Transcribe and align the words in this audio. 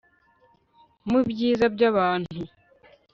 mu 1.09 1.19
byiza 1.29 1.65
byabantu 1.75 2.39